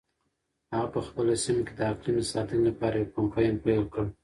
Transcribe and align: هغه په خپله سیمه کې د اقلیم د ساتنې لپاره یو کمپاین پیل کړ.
هغه 0.73 0.87
په 0.93 0.99
خپله 1.07 1.33
سیمه 1.43 1.61
کې 1.67 1.73
د 1.75 1.81
اقلیم 1.91 2.17
د 2.21 2.25
ساتنې 2.31 2.61
لپاره 2.69 2.95
یو 2.97 3.11
کمپاین 3.15 3.53
پیل 3.63 3.83
کړ. 3.93 4.05